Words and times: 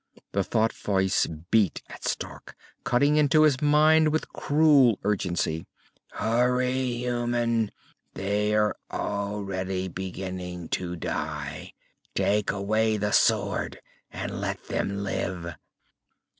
The 0.31 0.43
thought 0.43 0.73
voice 0.73 1.27
beat 1.27 1.83
at 1.87 2.03
Stark, 2.05 2.55
cutting 2.83 3.17
into 3.17 3.43
his 3.43 3.61
mind 3.61 4.07
with 4.09 4.29
cruel 4.33 4.97
urgency. 5.03 5.67
"Hurry, 6.13 6.87
human! 7.03 7.69
They 8.15 8.55
are 8.55 8.75
already 8.91 9.89
beginning 9.89 10.69
to 10.69 10.95
die. 10.95 11.73
Take 12.15 12.49
away 12.49 12.97
the 12.97 13.11
sword, 13.11 13.79
and 14.11 14.41
let 14.41 14.63
them 14.69 15.03
live!" 15.03 15.53